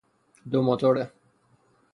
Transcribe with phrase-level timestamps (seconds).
[0.51, 1.11] دو موتوره